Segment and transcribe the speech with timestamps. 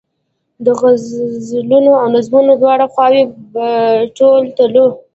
[0.65, 3.65] د غزلونو او نظمونو دواړه خواوې په
[4.17, 4.87] تول تلو.